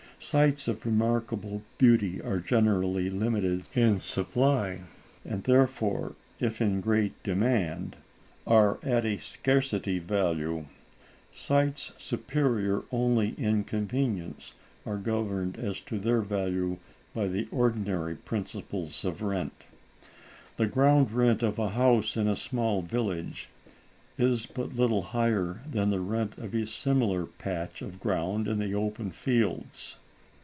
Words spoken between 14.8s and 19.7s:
are governed as to their value by the ordinary principles of rent.